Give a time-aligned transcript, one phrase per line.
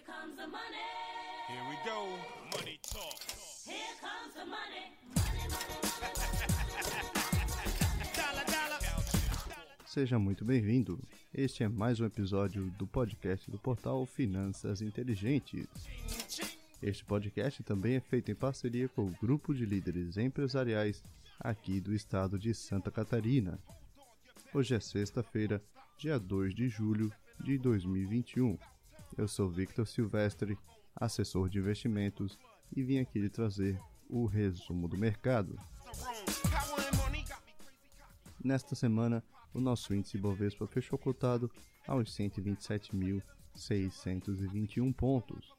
[0.00, 0.86] Here comes the money.
[1.46, 2.08] Here we go.
[2.56, 3.20] Money talk.
[3.66, 4.96] Here comes the money.
[5.14, 6.24] Money, money, money.
[8.16, 8.78] Dollar, dollar.
[9.84, 10.98] Seja muito bem-vindo.
[11.34, 15.66] Este é mais um episódio do podcast do portal Finanças Inteligentes.
[16.82, 21.04] Este podcast também é feito em parceria com o grupo de líderes empresariais
[21.38, 23.58] aqui do estado de Santa Catarina.
[24.54, 25.62] Hoje é sexta-feira,
[25.98, 28.56] dia 2 de julho de 2021.
[29.16, 30.58] Eu sou Victor Silvestre,
[30.94, 32.38] assessor de investimentos,
[32.74, 33.78] e vim aqui lhe trazer
[34.08, 35.58] o resumo do mercado.
[38.42, 41.50] Nesta semana, o nosso índice Bovespa fechou cotado
[41.86, 45.54] aos 127.621 pontos,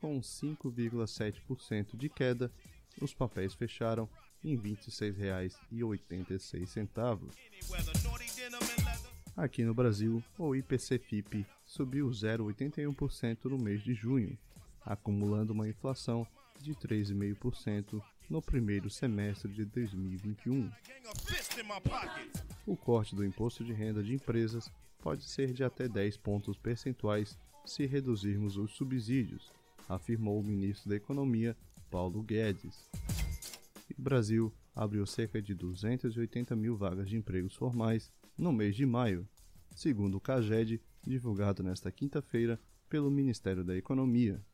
[0.00, 2.52] Com 5,7% de queda,
[3.00, 4.08] os papéis fecharam
[4.44, 5.58] em R$ 26,86.
[5.98, 8.02] Any weather.
[8.04, 9.10] Naughty denim and leather.
[9.36, 14.36] Aqui no Brasil, o IPC-FIP subiu 0,81% no mês de junho,
[14.84, 16.26] acumulando uma inflação
[16.60, 20.62] de 3,5% no primeiro semestre de 2021.
[20.62, 22.42] Gang of fist in my pocket.
[22.66, 27.38] O corte do imposto de renda de empresas pode ser de até 10 pontos percentuais
[27.64, 29.52] se reduzirmos os subsídios,
[29.88, 31.56] afirmou o ministro da Economia,
[31.90, 32.88] Paulo Guedes.
[33.98, 39.26] O Brasil abriu cerca de 280 mil vagas de empregos formais no mês de maio,
[39.74, 44.44] segundo o CAGED, divulgado nesta quinta-feira pelo Ministério da Economia.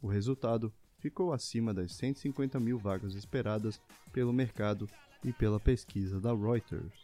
[0.00, 3.80] O resultado ficou acima das 150 mil vagas esperadas
[4.12, 4.88] pelo mercado
[5.22, 7.02] e pela pesquisa da Reuters.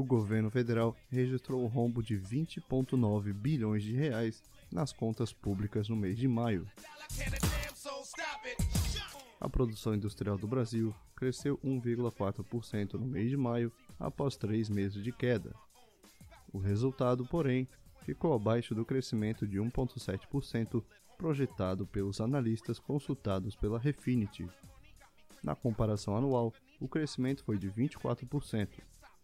[0.00, 5.94] O governo federal registrou um rombo de 20,9 bilhões de reais nas contas públicas no
[5.94, 6.66] mês de maio.
[9.38, 15.12] A produção industrial do Brasil cresceu 1,4% no mês de maio, após três meses de
[15.12, 15.54] queda.
[16.50, 17.68] O resultado, porém,
[18.00, 20.82] ficou abaixo do crescimento de 1,7%
[21.18, 24.48] projetado pelos analistas consultados pela Refinitiv.
[25.44, 28.80] Na comparação anual, o crescimento foi de 24%,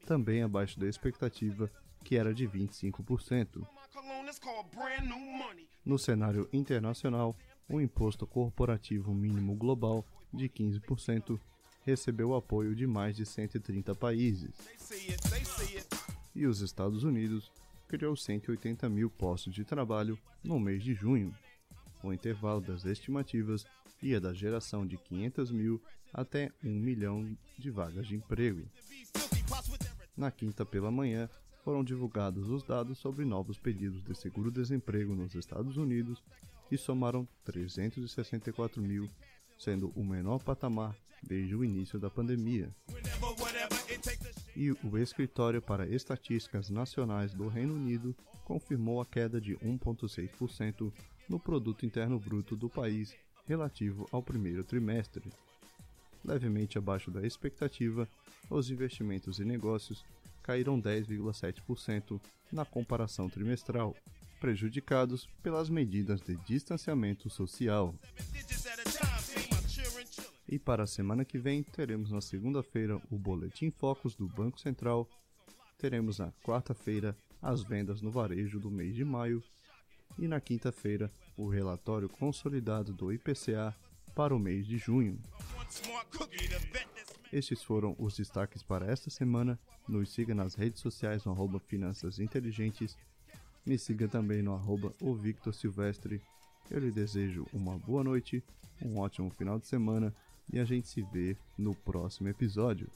[0.06, 1.70] também abaixo da expectativa,
[2.04, 3.58] que era de 25%.
[3.58, 5.68] My cologne is called brand new money.
[5.84, 7.36] No cenário internacional,
[7.68, 11.38] o imposto corporativo mínimo global de 15%
[11.84, 14.50] recebeu apoio de mais de 130 países,
[16.34, 17.50] e os Estados Unidos
[17.88, 21.34] criou 180 mil postos de trabalho no mês de junho.
[22.02, 23.64] O intervalo das estimativas
[24.02, 25.80] ia da geração de 500 mil
[26.12, 28.68] até 1 milhão de vagas de emprego.
[30.16, 31.28] Na quinta pela manhã,
[31.62, 36.22] foram divulgados os dados sobre novos pedidos de seguro-desemprego nos Estados Unidos
[36.70, 39.10] e somaram 364 mil,
[39.58, 42.74] sendo o menor patamar desde o início da pandemia.
[44.54, 50.92] E o Escritório para Estatísticas Nacionais do Reino Unido confirmou a queda de 1,6%
[51.28, 55.30] no Produto Interno Bruto do país relativo ao primeiro trimestre.
[56.26, 58.08] Levemente abaixo da expectativa,
[58.50, 60.04] os investimentos e negócios
[60.42, 62.20] caíram 10,7%
[62.50, 63.94] na comparação trimestral,
[64.40, 67.94] prejudicados pelas medidas de distanciamento social.
[70.48, 75.08] E para a semana que vem, teremos na segunda-feira o Boletim Focus do Banco Central.
[75.78, 79.42] Teremos na quarta-feira as vendas no varejo do mês de maio.
[80.18, 83.74] E na quinta-feira, o relatório consolidado do IPCA
[84.14, 85.20] para o mês de junho.
[87.32, 89.58] Estes foram os destaques para esta semana.
[89.88, 92.96] Nos siga nas redes sociais no arroba Finanças Inteligentes.
[93.64, 96.20] Me siga também no arroba o Victor Silvestre.
[96.70, 98.42] Eu lhe desejo uma boa noite,
[98.82, 100.14] um ótimo final de semana
[100.52, 102.88] e a gente se vê no próximo episódio.